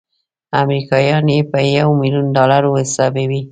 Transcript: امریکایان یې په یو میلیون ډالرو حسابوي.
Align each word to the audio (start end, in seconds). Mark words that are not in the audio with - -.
امریکایان 0.61 1.25
یې 1.35 1.39
په 1.51 1.57
یو 1.77 1.89
میلیون 1.99 2.27
ډالرو 2.35 2.69
حسابوي. 2.81 3.41